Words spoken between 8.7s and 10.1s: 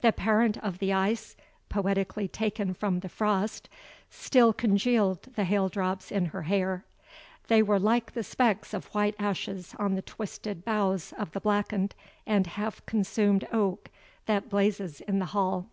of white ashes on the